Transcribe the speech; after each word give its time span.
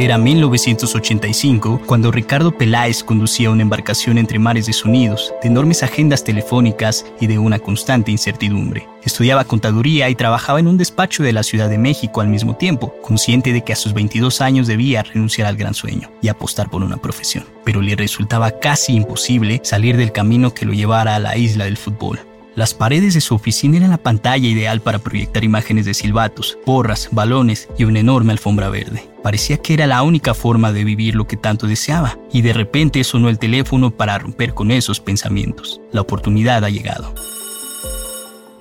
Era 0.00 0.16
1985 0.16 1.82
cuando 1.84 2.12
Ricardo 2.12 2.52
Peláez 2.52 3.02
conducía 3.02 3.50
una 3.50 3.62
embarcación 3.62 4.16
entre 4.16 4.38
mares 4.38 4.66
de 4.66 4.72
sonidos, 4.72 5.34
de 5.42 5.48
enormes 5.48 5.82
agendas 5.82 6.22
telefónicas 6.22 7.04
y 7.20 7.26
de 7.26 7.40
una 7.40 7.58
constante 7.58 8.12
incertidumbre. 8.12 8.86
Estudiaba 9.02 9.42
contaduría 9.42 10.08
y 10.08 10.14
trabajaba 10.14 10.60
en 10.60 10.68
un 10.68 10.78
despacho 10.78 11.24
de 11.24 11.32
la 11.32 11.42
Ciudad 11.42 11.68
de 11.68 11.78
México 11.78 12.20
al 12.20 12.28
mismo 12.28 12.54
tiempo, 12.54 12.94
consciente 13.02 13.52
de 13.52 13.64
que 13.64 13.72
a 13.72 13.76
sus 13.76 13.92
22 13.92 14.40
años 14.40 14.68
debía 14.68 15.02
renunciar 15.02 15.48
al 15.48 15.56
gran 15.56 15.74
sueño 15.74 16.12
y 16.22 16.28
apostar 16.28 16.70
por 16.70 16.84
una 16.84 16.98
profesión. 16.98 17.44
Pero 17.64 17.82
le 17.82 17.96
resultaba 17.96 18.60
casi 18.60 18.94
imposible 18.94 19.60
salir 19.64 19.96
del 19.96 20.12
camino 20.12 20.54
que 20.54 20.64
lo 20.64 20.74
llevara 20.74 21.16
a 21.16 21.18
la 21.18 21.36
isla 21.36 21.64
del 21.64 21.76
fútbol. 21.76 22.20
Las 22.58 22.74
paredes 22.74 23.14
de 23.14 23.20
su 23.20 23.36
oficina 23.36 23.76
eran 23.76 23.90
la 23.90 23.98
pantalla 23.98 24.48
ideal 24.48 24.80
para 24.80 24.98
proyectar 24.98 25.44
imágenes 25.44 25.84
de 25.84 25.94
silbatos, 25.94 26.58
porras, 26.66 27.08
balones 27.12 27.68
y 27.78 27.84
una 27.84 28.00
enorme 28.00 28.32
alfombra 28.32 28.68
verde. 28.68 29.08
Parecía 29.22 29.58
que 29.58 29.74
era 29.74 29.86
la 29.86 30.02
única 30.02 30.34
forma 30.34 30.72
de 30.72 30.82
vivir 30.82 31.14
lo 31.14 31.28
que 31.28 31.36
tanto 31.36 31.68
deseaba, 31.68 32.18
y 32.32 32.42
de 32.42 32.52
repente 32.52 33.04
sonó 33.04 33.28
el 33.28 33.38
teléfono 33.38 33.92
para 33.92 34.18
romper 34.18 34.54
con 34.54 34.72
esos 34.72 34.98
pensamientos. 34.98 35.80
La 35.92 36.00
oportunidad 36.00 36.64
ha 36.64 36.68
llegado. 36.68 37.14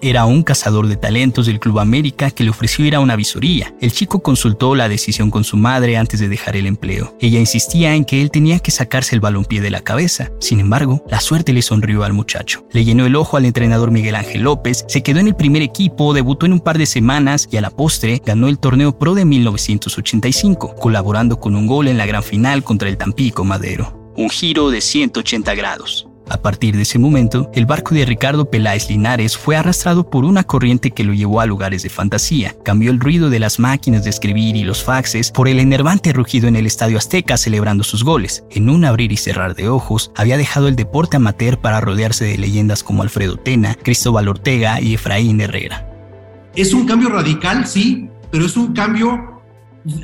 Era 0.02 0.26
un 0.26 0.44
cazador 0.44 0.88
de 0.88 0.96
talentos 0.96 1.48
del 1.48 1.60
Club 1.60 1.80
América 1.80 2.30
que 2.30 2.44
le 2.44 2.52
ofreció 2.52 2.86
ir 2.86 2.96
a 2.96 3.00
una 3.00 3.16
visoría. 3.16 3.74
El 3.82 3.92
chico 3.92 4.20
consultó 4.20 4.76
la 4.76 4.90
decisión 4.90 5.32
con 5.32 5.44
su 5.44 5.58
madre 5.58 5.98
antes 5.98 6.20
de 6.20 6.30
dejar 6.30 6.56
el 6.56 6.68
empleo. 6.68 7.16
Ella 7.20 7.40
insistía 7.40 7.96
en 7.96 8.06
que 8.06 8.22
él 8.22 8.30
tenía 8.30 8.60
que 8.60 8.70
sacarse 8.70 9.16
el 9.16 9.22
balompié 9.22 9.60
de 9.60 9.72
la 9.72 9.82
cabeza. 9.82 10.30
Sin 10.40 10.60
embargo, 10.60 11.04
la 11.10 11.20
suerte 11.20 11.52
le 11.52 11.64
sonrió 11.64 12.04
al 12.04 12.14
muchacho. 12.14 12.64
Le 12.72 12.86
llenó 12.86 13.08
el 13.08 13.16
ojo 13.16 13.38
al 13.38 13.46
entrenador 13.46 13.90
Miguel 13.90 14.16
Ángel 14.16 14.44
López, 14.44 14.86
se 14.88 15.02
quedó 15.02 15.20
en 15.20 15.28
el 15.28 15.36
primer 15.36 15.64
equipo, 15.64 16.14
debutó 16.14 16.46
en 16.46 16.54
un 16.54 16.60
par 16.60 16.78
de 16.78 16.86
semanas 16.86 17.48
y 17.52 17.58
a 17.58 17.62
la 17.62 17.72
postre 17.72 18.22
ganó 18.24 18.48
el 18.50 18.60
torneo 18.60 18.98
Pro 19.00 19.16
de 19.16 19.26
1985, 19.26 20.76
colaborando 20.76 21.40
con 21.40 21.56
un 21.56 21.66
gol 21.66 21.88
en 21.88 21.98
la 21.98 22.06
gran 22.06 22.24
final 22.24 22.64
contra 22.64 22.88
el 22.90 22.98
Tampico 22.98 23.44
Madero. 23.44 24.14
Un 24.16 24.30
giro 24.30 24.70
de 24.70 24.82
180 24.82 25.56
grados. 25.56 26.07
A 26.30 26.42
partir 26.42 26.76
de 26.76 26.82
ese 26.82 27.00
momento, 27.00 27.50
el 27.54 27.66
barco 27.66 27.96
de 27.96 28.06
Ricardo 28.06 28.50
Peláez 28.50 28.90
Linares 28.90 29.38
fue 29.38 29.56
arrastrado 29.56 30.10
por 30.10 30.26
una 30.26 30.44
corriente 30.44 30.92
que 30.92 31.06
lo 31.06 31.14
llevó 31.14 31.40
a 31.40 31.46
lugares 31.46 31.84
de 31.84 31.90
fantasía. 31.90 32.54
Cambió 32.66 32.92
el 32.92 33.00
ruido 33.00 33.30
de 33.30 33.40
las 33.40 33.60
máquinas 33.60 34.04
de 34.04 34.10
escribir 34.10 34.58
y 34.58 34.64
los 34.64 34.84
faxes 34.84 35.32
por 35.32 35.48
el 35.48 35.60
enervante 35.60 36.12
rugido 36.12 36.50
en 36.50 36.58
el 36.58 36.66
Estadio 36.66 36.98
Azteca 36.98 37.38
celebrando 37.38 37.86
sus 37.86 38.04
goles. 38.04 38.44
En 38.52 38.70
un 38.70 38.84
abrir 38.84 39.14
y 39.14 39.18
cerrar 39.18 39.56
de 39.56 39.70
ojos, 39.70 40.12
había 40.16 40.38
dejado 40.38 40.68
el 40.68 40.76
deporte 40.76 41.16
amateur 41.16 41.60
para 41.60 41.80
rodearse 41.80 42.26
de 42.26 42.38
leyendas 42.38 42.84
como 42.84 43.04
Alfredo 43.04 43.38
Tena, 43.38 43.76
Cristóbal 43.76 44.28
Ortega 44.28 44.82
y 44.82 44.96
Efraín 44.96 45.40
Herrera. 45.40 45.90
Es 46.56 46.74
un 46.74 46.86
cambio 46.86 47.10
radical, 47.10 47.66
sí, 47.66 48.10
pero 48.32 48.48
es 48.48 48.58
un 48.58 48.74
cambio 48.74 49.42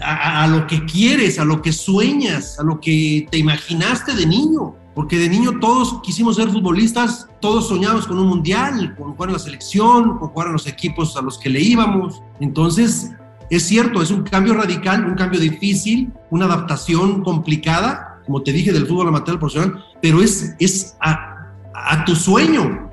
a, 0.01 0.47
lo 0.47 0.65
que 0.67 0.85
quieres, 0.85 1.37
a 1.37 1.43
lo 1.43 1.61
que 1.61 1.73
sueñas, 1.73 2.57
a 2.59 2.63
lo 2.63 2.79
que 2.79 3.27
te 3.29 3.39
imaginaste 3.39 4.15
de 4.15 4.25
niño 4.25 4.77
porque 4.95 5.17
de 5.17 5.29
niño 5.29 5.59
todos 5.59 6.01
quisimos 6.01 6.35
ser 6.35 6.49
futbolistas, 6.49 7.27
todos 7.39 7.67
soñábamos 7.67 8.07
con 8.07 8.19
un 8.19 8.27
mundial, 8.27 8.95
con 8.95 9.13
jugar 9.13 9.29
en 9.29 9.33
la 9.33 9.39
selección, 9.39 10.17
con 10.17 10.29
jugar 10.29 10.47
en 10.47 10.53
los 10.53 10.67
equipos 10.67 11.17
a 11.17 11.21
los 11.21 11.37
que 11.39 11.49
le 11.49 11.61
íbamos. 11.61 12.21
Entonces, 12.39 13.11
es 13.49 13.63
cierto, 13.63 14.01
es 14.01 14.11
un 14.11 14.23
cambio 14.23 14.53
radical, 14.53 15.05
un 15.05 15.15
cambio 15.15 15.39
difícil, 15.39 16.11
una 16.29 16.45
adaptación 16.45 17.23
complicada, 17.23 18.21
como 18.25 18.41
te 18.41 18.51
dije, 18.51 18.71
del 18.71 18.87
fútbol 18.87 19.07
amateur 19.07 19.33
al 19.33 19.39
profesional, 19.39 19.83
pero 20.01 20.21
es, 20.21 20.55
es 20.59 20.95
a, 21.01 21.51
a 21.73 22.05
tu 22.05 22.15
sueño, 22.15 22.89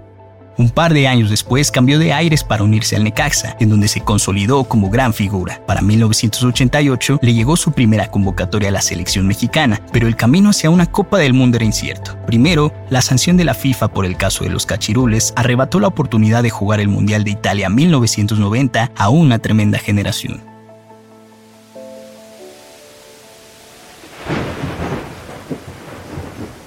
un 0.61 0.71
par 0.71 0.93
de 0.93 1.09
años 1.09 1.31
después 1.31 1.71
cambió 1.71 1.99
de 1.99 2.13
aires 2.13 2.45
para 2.45 2.63
unirse 2.63 2.95
al 2.95 3.05
Necaxa, 3.05 3.57
en 3.61 3.71
donde 3.71 3.89
se 3.89 4.03
consolidó 4.03 4.65
como 4.65 4.91
gran 4.91 5.15
figura. 5.15 5.61
Para 5.67 5.81
1988 5.81 7.19
le 7.23 7.35
llegó 7.35 7.57
su 7.57 7.73
primera 7.73 8.11
convocatoria 8.11 8.69
a 8.69 8.73
la 8.73 8.83
selección 8.83 9.27
mexicana, 9.27 9.81
pero 9.93 10.07
el 10.07 10.17
camino 10.17 10.51
hacia 10.51 10.71
una 10.71 10.87
Copa 10.87 11.19
del 11.19 11.33
Mundo 11.33 11.57
era 11.57 11.65
incierto. 11.65 12.17
Primero, 12.27 12.73
la 12.91 13.01
sanción 13.01 13.37
de 13.37 13.45
la 13.45 13.55
FIFA 13.55 13.89
por 13.89 14.05
el 14.05 14.17
caso 14.17 14.45
de 14.45 14.51
los 14.51 14.67
cachirules 14.67 15.33
arrebató 15.35 15.81
la 15.81 15.89
oportunidad 15.89 16.43
de 16.43 16.51
jugar 16.51 16.81
el 16.81 16.89
Mundial 16.89 17.25
de 17.25 17.31
Italia 17.31 17.71
1990 17.71 18.93
a 18.95 19.09
una 19.09 19.39
tremenda 19.39 19.79
generación. 19.79 20.50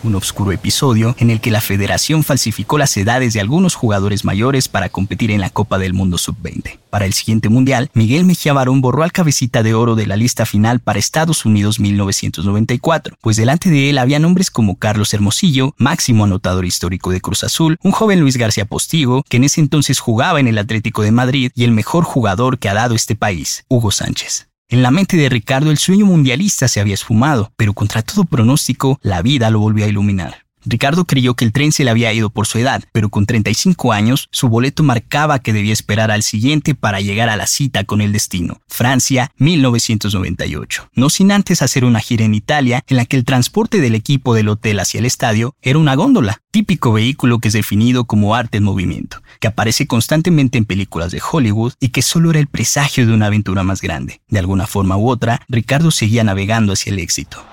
Un 0.03 0.15
oscuro 0.15 0.51
episodio 0.51 1.15
en 1.19 1.29
el 1.29 1.41
que 1.41 1.51
la 1.51 1.61
federación 1.61 2.23
falsificó 2.23 2.77
las 2.77 2.95
edades 2.97 3.33
de 3.33 3.39
algunos 3.39 3.75
jugadores 3.75 4.25
mayores 4.25 4.67
para 4.67 4.89
competir 4.89 5.31
en 5.31 5.41
la 5.41 5.49
Copa 5.49 5.77
del 5.77 5.93
Mundo 5.93 6.17
Sub-20. 6.17 6.79
Para 6.89 7.05
el 7.05 7.13
siguiente 7.13 7.49
Mundial, 7.49 7.89
Miguel 7.93 8.25
Mejía 8.25 8.53
Barón 8.53 8.81
borró 8.81 9.03
al 9.03 9.11
cabecita 9.11 9.63
de 9.63 9.73
oro 9.73 9.95
de 9.95 10.05
la 10.05 10.15
lista 10.15 10.45
final 10.45 10.79
para 10.79 10.99
Estados 10.99 11.45
Unidos 11.45 11.79
1994, 11.79 13.17
pues 13.21 13.37
delante 13.37 13.69
de 13.69 13.89
él 13.89 13.97
había 13.97 14.19
nombres 14.19 14.51
como 14.51 14.77
Carlos 14.77 15.13
Hermosillo, 15.13 15.73
máximo 15.77 16.25
anotador 16.25 16.65
histórico 16.65 17.11
de 17.11 17.21
Cruz 17.21 17.43
Azul, 17.43 17.77
un 17.83 17.91
joven 17.91 18.19
Luis 18.19 18.37
García 18.37 18.65
Postigo, 18.65 19.23
que 19.27 19.37
en 19.37 19.45
ese 19.45 19.61
entonces 19.61 19.99
jugaba 19.99 20.39
en 20.39 20.47
el 20.47 20.57
Atlético 20.57 21.01
de 21.01 21.11
Madrid, 21.11 21.51
y 21.55 21.63
el 21.63 21.71
mejor 21.71 22.03
jugador 22.03 22.59
que 22.59 22.69
ha 22.69 22.73
dado 22.73 22.95
este 22.95 23.15
país, 23.15 23.65
Hugo 23.69 23.91
Sánchez. 23.91 24.52
En 24.73 24.81
la 24.81 24.89
mente 24.89 25.17
de 25.17 25.29
Ricardo 25.29 25.69
el 25.69 25.77
sueño 25.77 26.07
mundialista 26.07 26.67
se 26.67 26.79
había 26.79 26.95
esfumado, 26.95 27.51
pero 27.57 27.73
contra 27.73 28.01
todo 28.01 28.23
pronóstico, 28.23 28.97
la 29.03 29.21
vida 29.21 29.51
lo 29.51 29.59
volvió 29.59 29.85
a 29.85 29.87
iluminar. 29.87 30.42
Ricardo 30.65 31.05
creyó 31.05 31.35
que 31.35 31.45
el 31.45 31.51
tren 31.51 31.71
se 31.71 31.83
le 31.83 31.91
había 31.91 32.13
ido 32.13 32.29
por 32.29 32.47
su 32.47 32.57
edad, 32.57 32.83
pero 32.91 33.09
con 33.09 33.25
35 33.25 33.93
años, 33.93 34.27
su 34.31 34.49
boleto 34.49 34.83
marcaba 34.83 35.39
que 35.39 35.53
debía 35.53 35.73
esperar 35.73 36.11
al 36.11 36.23
siguiente 36.23 36.75
para 36.75 37.01
llegar 37.01 37.29
a 37.29 37.35
la 37.35 37.47
cita 37.47 37.83
con 37.83 38.01
el 38.01 38.11
destino, 38.11 38.61
Francia 38.67 39.31
1998. 39.37 40.89
No 40.95 41.09
sin 41.09 41.31
antes 41.31 41.61
hacer 41.61 41.85
una 41.85 41.99
gira 41.99 42.25
en 42.25 42.35
Italia 42.35 42.83
en 42.87 42.97
la 42.97 43.05
que 43.05 43.17
el 43.17 43.25
transporte 43.25 43.79
del 43.79 43.95
equipo 43.95 44.33
del 44.33 44.49
hotel 44.49 44.79
hacia 44.79 44.99
el 44.99 45.05
estadio 45.05 45.55
era 45.61 45.79
una 45.79 45.95
góndola, 45.95 46.41
típico 46.51 46.93
vehículo 46.93 47.39
que 47.39 47.49
es 47.49 47.53
definido 47.53 48.05
como 48.05 48.35
arte 48.35 48.57
en 48.57 48.63
movimiento, 48.63 49.21
que 49.39 49.47
aparece 49.47 49.87
constantemente 49.87 50.57
en 50.57 50.65
películas 50.65 51.11
de 51.11 51.21
Hollywood 51.21 51.73
y 51.79 51.89
que 51.89 52.01
solo 52.01 52.29
era 52.29 52.39
el 52.39 52.47
presagio 52.47 53.05
de 53.05 53.13
una 53.13 53.27
aventura 53.27 53.63
más 53.63 53.81
grande. 53.81 54.21
De 54.27 54.39
alguna 54.39 54.67
forma 54.67 54.97
u 54.97 55.09
otra, 55.09 55.41
Ricardo 55.47 55.91
seguía 55.91 56.23
navegando 56.23 56.73
hacia 56.73 56.91
el 56.91 56.99
éxito. 56.99 57.43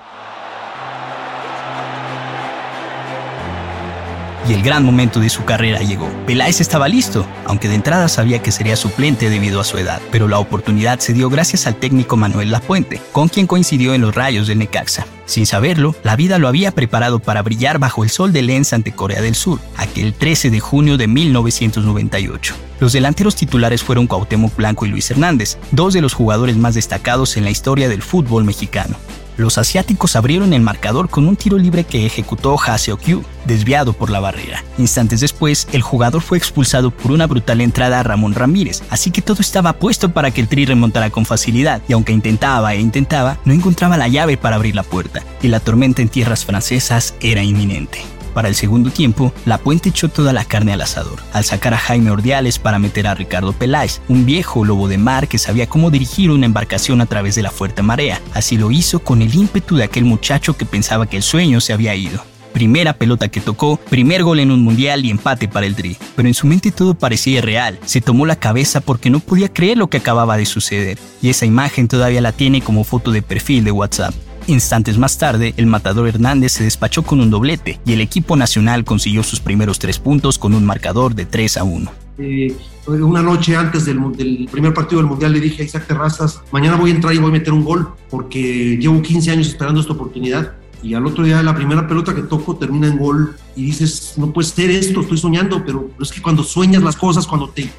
Y 4.47 4.53
el 4.53 4.63
gran 4.63 4.83
momento 4.83 5.19
de 5.19 5.29
su 5.29 5.43
carrera 5.45 5.79
llegó. 5.79 6.09
Peláez 6.25 6.61
estaba 6.61 6.87
listo, 6.87 7.25
aunque 7.45 7.67
de 7.67 7.75
entrada 7.75 8.07
sabía 8.07 8.41
que 8.41 8.51
sería 8.51 8.75
suplente 8.75 9.29
debido 9.29 9.59
a 9.59 9.63
su 9.63 9.77
edad, 9.77 10.01
pero 10.11 10.27
la 10.27 10.39
oportunidad 10.39 10.99
se 10.99 11.13
dio 11.13 11.29
gracias 11.29 11.67
al 11.67 11.75
técnico 11.75 12.17
Manuel 12.17 12.51
Lapuente, 12.51 13.01
con 13.11 13.29
quien 13.29 13.47
coincidió 13.47 13.93
en 13.93 14.01
los 14.01 14.15
rayos 14.15 14.47
del 14.47 14.59
Necaxa. 14.59 15.05
Sin 15.25 15.45
saberlo, 15.45 15.95
la 16.03 16.15
vida 16.15 16.39
lo 16.39 16.47
había 16.47 16.71
preparado 16.71 17.19
para 17.19 17.41
brillar 17.41 17.79
bajo 17.79 18.03
el 18.03 18.09
sol 18.09 18.33
de 18.33 18.41
Lens 18.41 18.73
ante 18.73 18.91
Corea 18.91 19.21
del 19.21 19.35
Sur, 19.35 19.59
aquel 19.77 20.13
13 20.13 20.49
de 20.49 20.59
junio 20.59 20.97
de 20.97 21.07
1998. 21.07 22.55
Los 22.79 22.93
delanteros 22.93 23.35
titulares 23.35 23.83
fueron 23.83 24.07
Cuauhtémoc 24.07 24.55
Blanco 24.55 24.85
y 24.85 24.89
Luis 24.89 25.09
Hernández, 25.11 25.57
dos 25.71 25.93
de 25.93 26.01
los 26.01 26.13
jugadores 26.13 26.57
más 26.57 26.75
destacados 26.75 27.37
en 27.37 27.43
la 27.43 27.51
historia 27.51 27.87
del 27.87 28.01
fútbol 28.01 28.43
mexicano. 28.43 28.95
Los 29.37 29.57
asiáticos 29.57 30.15
abrieron 30.15 30.53
el 30.53 30.61
marcador 30.61 31.09
con 31.09 31.27
un 31.27 31.35
tiro 31.35 31.57
libre 31.57 31.83
que 31.83 32.05
ejecutó 32.05 32.59
Haseo 32.59 32.97
Kyu, 32.97 33.23
desviado 33.45 33.93
por 33.93 34.09
la 34.09 34.19
barrera. 34.19 34.63
Instantes 34.77 35.21
después, 35.21 35.67
el 35.71 35.81
jugador 35.81 36.21
fue 36.21 36.37
expulsado 36.37 36.91
por 36.91 37.11
una 37.11 37.27
brutal 37.27 37.61
entrada 37.61 37.99
a 37.99 38.03
Ramón 38.03 38.33
Ramírez, 38.33 38.83
así 38.89 39.11
que 39.11 39.21
todo 39.21 39.41
estaba 39.41 39.73
puesto 39.73 40.13
para 40.13 40.31
que 40.31 40.41
el 40.41 40.47
Tri 40.47 40.65
remontara 40.65 41.09
con 41.09 41.25
facilidad, 41.25 41.81
y 41.87 41.93
aunque 41.93 42.13
intentaba 42.13 42.73
e 42.73 42.79
intentaba, 42.79 43.37
no 43.45 43.53
encontraba 43.53 43.97
la 43.97 44.07
llave 44.07 44.37
para 44.37 44.57
abrir 44.57 44.75
la 44.75 44.83
puerta, 44.83 45.23
y 45.41 45.47
la 45.47 45.59
tormenta 45.59 46.01
en 46.01 46.09
tierras 46.09 46.45
francesas 46.45 47.15
era 47.21 47.43
inminente. 47.43 48.10
Para 48.33 48.47
el 48.47 48.55
segundo 48.55 48.89
tiempo, 48.89 49.33
La 49.45 49.57
Puente 49.57 49.89
echó 49.89 50.09
toda 50.09 50.33
la 50.33 50.45
carne 50.45 50.73
al 50.73 50.81
asador, 50.81 51.19
al 51.33 51.43
sacar 51.43 51.73
a 51.73 51.77
Jaime 51.77 52.11
Ordiales 52.11 52.59
para 52.59 52.79
meter 52.79 53.07
a 53.07 53.13
Ricardo 53.13 53.53
Peláez, 53.53 54.01
un 54.07 54.25
viejo 54.25 54.63
lobo 54.63 54.87
de 54.87 54.97
mar 54.97 55.27
que 55.27 55.37
sabía 55.37 55.67
cómo 55.67 55.91
dirigir 55.91 56.31
una 56.31 56.45
embarcación 56.45 57.01
a 57.01 57.05
través 57.05 57.35
de 57.35 57.43
la 57.43 57.51
fuerte 57.51 57.81
marea. 57.81 58.21
Así 58.33 58.57
lo 58.57 58.71
hizo 58.71 58.99
con 58.99 59.21
el 59.21 59.33
ímpetu 59.33 59.75
de 59.75 59.83
aquel 59.83 60.05
muchacho 60.05 60.55
que 60.55 60.65
pensaba 60.65 61.07
que 61.07 61.17
el 61.17 61.23
sueño 61.23 61.59
se 61.59 61.73
había 61.73 61.95
ido. 61.95 62.23
Primera 62.53 62.93
pelota 62.93 63.29
que 63.29 63.39
tocó, 63.39 63.77
primer 63.77 64.23
gol 64.23 64.39
en 64.39 64.51
un 64.51 64.61
mundial 64.61 65.05
y 65.05 65.09
empate 65.09 65.47
para 65.47 65.65
el 65.65 65.75
Tri. 65.75 65.97
Pero 66.15 66.27
en 66.27 66.33
su 66.33 66.47
mente 66.47 66.71
todo 66.71 66.93
parecía 66.93 67.39
irreal. 67.39 67.79
Se 67.85 68.01
tomó 68.01 68.25
la 68.25 68.35
cabeza 68.35 68.81
porque 68.81 69.09
no 69.09 69.19
podía 69.19 69.51
creer 69.51 69.77
lo 69.77 69.87
que 69.87 69.97
acababa 69.97 70.37
de 70.37 70.45
suceder. 70.45 70.97
Y 71.21 71.29
esa 71.29 71.45
imagen 71.45 71.87
todavía 71.87 72.21
la 72.21 72.33
tiene 72.33 72.61
como 72.61 72.83
foto 72.83 73.11
de 73.11 73.21
perfil 73.21 73.63
de 73.63 73.71
WhatsApp. 73.71 74.13
Instantes 74.51 74.97
más 74.97 75.17
tarde, 75.17 75.53
el 75.57 75.65
matador 75.65 76.07
Hernández 76.07 76.51
se 76.53 76.63
despachó 76.63 77.03
con 77.03 77.21
un 77.21 77.29
doblete 77.29 77.79
y 77.85 77.93
el 77.93 78.01
equipo 78.01 78.35
nacional 78.35 78.83
consiguió 78.83 79.23
sus 79.23 79.39
primeros 79.39 79.79
tres 79.79 79.97
puntos 79.97 80.37
con 80.37 80.53
un 80.53 80.65
marcador 80.65 81.15
de 81.15 81.25
3 81.25 81.57
a 81.57 81.63
1. 81.63 81.91
Eh, 82.17 82.55
una 82.87 83.21
noche 83.21 83.55
antes 83.55 83.85
del, 83.85 84.47
primer 84.51 84.73
partido 84.73 85.01
del 85.01 85.09
Mundial 85.09 85.33
le 85.33 85.39
dije 85.39 85.63
a 85.63 85.65
Isaac 85.65 85.87
Terrazas, 85.87 86.41
mañana 86.51 86.75
voy 86.75 86.91
a 86.91 86.95
entrar 86.95 87.13
y 87.13 87.17
voy 87.17 87.29
a 87.29 87.33
meter 87.33 87.53
un 87.53 87.63
gol 87.63 87.89
porque 88.09 88.77
llevo 88.77 89.01
15 89.01 89.31
años 89.31 89.47
esperando 89.47 89.79
esta 89.79 89.93
oportunidad 89.93 90.53
y 90.83 90.93
al 90.95 91.05
otro 91.05 91.23
día 91.23 91.41
la 91.43 91.55
primera 91.55 91.87
pelota 91.87 92.13
que 92.13 92.23
toco 92.23 92.55
termina 92.57 92.87
en 92.87 92.97
gol 92.97 93.35
y 93.55 93.63
dices, 93.63 94.15
no 94.17 94.33
puede 94.33 94.47
ser 94.47 94.69
esto, 94.71 95.01
estoy 95.01 95.17
soñando, 95.17 95.63
pero 95.65 95.89
es 95.99 96.11
que 96.11 96.21
cuando 96.21 96.43
sueñas 96.43 96.83
las 96.83 96.95
cosas, 96.95 97.25
cuando 97.25 97.49
te 97.49 97.69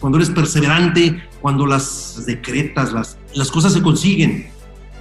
cuando 0.00 0.18
eres 0.18 0.30
perseverante, 0.30 1.22
cuando 1.40 1.66
las 1.66 2.24
decretas, 2.26 2.92
las, 2.92 3.18
las 3.34 3.50
cosas 3.50 3.72
se 3.72 3.82
consiguen. 3.82 4.48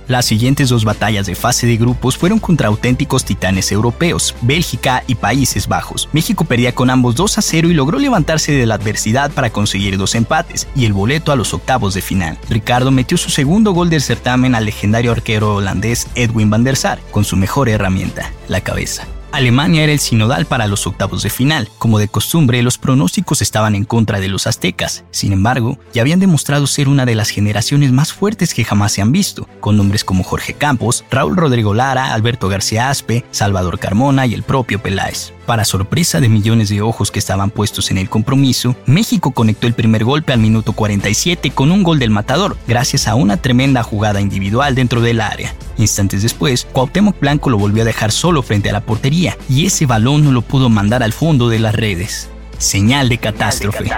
Las 0.07 0.25
siguientes 0.25 0.69
dos 0.69 0.85
batallas 0.85 1.25
de 1.25 1.35
fase 1.35 1.65
de 1.65 1.77
grupos 1.77 2.17
fueron 2.17 2.39
contra 2.39 2.67
auténticos 2.67 3.25
titanes 3.25 3.71
europeos, 3.71 4.35
Bélgica 4.41 5.03
y 5.07 5.15
Países 5.15 5.67
Bajos. 5.67 6.09
México 6.13 6.45
perdía 6.45 6.75
con 6.75 6.89
ambos 6.89 7.15
2 7.15 7.39
a 7.39 7.41
0 7.41 7.69
y 7.69 7.73
logró 7.73 7.97
levantarse 7.97 8.51
de 8.51 8.65
la 8.65 8.75
adversidad 8.75 9.31
para 9.31 9.49
conseguir 9.49 9.97
dos 9.97 10.13
empates 10.13 10.67
y 10.75 10.85
el 10.85 10.93
boleto 10.93 11.31
a 11.31 11.35
los 11.35 11.53
octavos 11.53 11.93
de 11.95 12.01
final. 12.01 12.37
Ricardo 12.49 12.91
metió 12.91 13.17
su 13.17 13.29
segundo 13.29 13.71
gol 13.71 13.89
del 13.89 14.01
certamen 14.01 14.55
al 14.55 14.65
legendario 14.65 15.11
arquero 15.11 15.55
holandés 15.55 16.07
Edwin 16.15 16.49
van 16.49 16.63
der 16.63 16.75
Sar 16.75 16.99
con 17.11 17.25
su 17.25 17.35
mejor 17.35 17.69
herramienta, 17.69 18.31
la 18.47 18.61
cabeza. 18.61 19.07
Alemania 19.35 19.83
era 19.83 19.91
el 19.91 19.99
sinodal 19.99 20.45
para 20.45 20.65
los 20.65 20.87
octavos 20.87 21.21
de 21.21 21.29
final. 21.29 21.69
Como 21.77 21.99
de 21.99 22.07
costumbre, 22.07 22.63
los 22.63 22.77
pronósticos 22.77 23.41
estaban 23.41 23.75
en 23.75 23.83
contra 23.83 24.21
de 24.21 24.29
los 24.29 24.47
aztecas. 24.47 25.03
Sin 25.11 25.33
embargo, 25.33 25.77
ya 25.93 26.03
habían 26.03 26.21
demostrado 26.21 26.67
ser 26.67 26.87
una 26.87 27.05
de 27.05 27.15
las 27.15 27.29
generaciones 27.29 27.91
más 27.91 28.13
fuertes 28.13 28.53
que 28.53 28.63
jamás 28.63 28.93
se 28.93 29.01
han 29.01 29.11
visto, 29.11 29.47
con 29.59 29.75
nombres 29.75 30.05
como 30.05 30.23
Jorge 30.23 30.53
Campos, 30.53 31.03
Raúl 31.11 31.35
Rodrigo 31.35 31.73
Lara, 31.73 32.13
Alberto 32.13 32.47
García 32.47 32.89
Aspe, 32.89 33.25
Salvador 33.31 33.77
Carmona 33.77 34.25
y 34.25 34.33
el 34.33 34.43
propio 34.43 34.81
Peláez. 34.81 35.34
Para 35.45 35.63
sorpresa 35.63 36.19
de 36.19 36.27
millones 36.27 36.69
de 36.69 36.81
ojos 36.81 37.11
que 37.11 37.19
estaban 37.19 37.51
puestos 37.51 37.91
en 37.91 37.99
el 37.99 38.09
compromiso, 38.09 38.75
México 38.87 39.31
conectó 39.31 39.67
el 39.67 39.75
primer 39.75 40.03
golpe 40.03 40.33
al 40.33 40.39
minuto 40.39 40.73
47 40.73 41.51
con 41.51 41.71
un 41.71 41.83
gol 41.83 41.99
del 41.99 42.09
matador, 42.09 42.57
gracias 42.67 43.07
a 43.07 43.13
una 43.13 43.37
tremenda 43.37 43.83
jugada 43.83 44.21
individual 44.21 44.73
dentro 44.73 45.01
del 45.01 45.21
área. 45.21 45.53
Instantes 45.77 46.23
después, 46.23 46.65
Cuauhtémoc 46.71 47.19
Blanco 47.19 47.51
lo 47.51 47.59
volvió 47.59 47.83
a 47.83 47.85
dejar 47.85 48.11
solo 48.11 48.41
frente 48.41 48.71
a 48.71 48.73
la 48.73 48.81
portería 48.81 49.37
y 49.47 49.67
ese 49.67 49.85
balón 49.85 50.23
no 50.23 50.31
lo 50.31 50.41
pudo 50.41 50.69
mandar 50.69 51.03
al 51.03 51.13
fondo 51.13 51.47
de 51.47 51.59
las 51.59 51.75
redes. 51.75 52.27
Señal 52.57 53.09
de 53.09 53.19
catástrofe. 53.19 53.91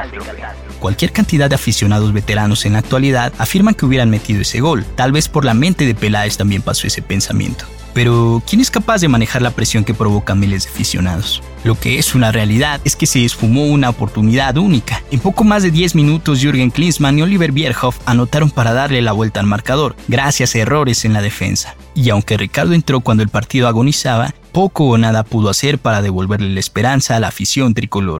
Cualquier 0.79 1.11
cantidad 1.13 1.49
de 1.49 1.55
aficionados 1.55 2.11
veteranos 2.11 2.65
en 2.65 2.73
la 2.73 2.79
actualidad 2.79 3.31
afirman 3.37 3.73
que 3.73 3.85
hubieran 3.85 4.09
metido 4.09 4.41
ese 4.41 4.59
gol. 4.59 4.85
Tal 4.95 5.13
vez 5.13 5.29
por 5.29 5.45
la 5.45 5.53
mente 5.53 5.85
de 5.85 5.95
Peláez 5.95 6.35
también 6.35 6.61
pasó 6.61 6.87
ese 6.87 7.01
pensamiento. 7.01 7.65
Pero, 7.97 8.43
¿quién 8.47 8.61
es 8.61 8.69
capaz 8.69 9.01
de 9.01 9.07
manejar 9.07 9.41
la 9.41 9.49
presión 9.49 9.83
que 9.83 9.95
provoca 9.95 10.35
miles 10.35 10.65
de 10.65 10.69
aficionados? 10.69 11.41
Lo 11.63 11.79
que 11.79 11.97
es 11.97 12.13
una 12.13 12.31
realidad 12.31 12.79
es 12.83 12.95
que 12.95 13.07
se 13.07 13.25
esfumó 13.25 13.65
una 13.65 13.89
oportunidad 13.89 14.55
única. 14.57 15.01
En 15.09 15.19
poco 15.19 15.43
más 15.43 15.63
de 15.63 15.71
10 15.71 15.95
minutos, 15.95 16.39
Jürgen 16.39 16.69
Klinsmann 16.69 17.17
y 17.17 17.23
Oliver 17.23 17.51
Bierhoff 17.51 17.97
anotaron 18.05 18.51
para 18.51 18.71
darle 18.71 19.01
la 19.01 19.13
vuelta 19.13 19.39
al 19.39 19.47
marcador, 19.47 19.95
gracias 20.07 20.53
a 20.53 20.59
errores 20.59 21.05
en 21.05 21.13
la 21.13 21.23
defensa. 21.23 21.73
Y 21.95 22.11
aunque 22.11 22.37
Ricardo 22.37 22.73
entró 22.73 22.99
cuando 22.99 23.23
el 23.23 23.29
partido 23.29 23.67
agonizaba, 23.67 24.31
poco 24.51 24.83
o 24.89 24.99
nada 24.99 25.23
pudo 25.23 25.49
hacer 25.49 25.79
para 25.79 26.03
devolverle 26.03 26.49
la 26.49 26.59
esperanza 26.59 27.15
a 27.15 27.19
la 27.19 27.29
afición 27.29 27.73
tricolor. 27.73 28.19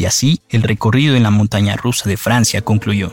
Y 0.00 0.06
así, 0.06 0.40
el 0.48 0.62
recorrido 0.62 1.14
en 1.14 1.22
la 1.22 1.30
montaña 1.30 1.76
rusa 1.76 2.08
de 2.08 2.16
Francia 2.16 2.62
concluyó. 2.62 3.12